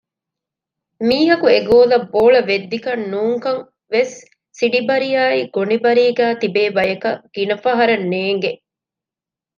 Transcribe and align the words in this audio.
މީހަކު 1.07 1.45
އެ 1.51 1.59
ގޯލަށް 1.69 2.07
ބޯޅަ 2.13 2.41
ވެއްދިކަން 2.49 3.03
ނޫންކަން 3.11 3.61
ވެސް 3.93 4.15
ސިޑިބަރިއާއި 4.57 5.39
ގޮނޑިބަރީގައި 5.55 6.35
ތިބޭ 6.41 6.63
ބަޔަކަށް 6.77 7.19
ގިނަފަހަރަށް 7.33 8.05
ނޭނގޭނެ 8.11 8.59